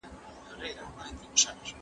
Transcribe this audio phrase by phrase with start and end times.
[0.49, 1.65] زموږ لویه غلطي څه ده؟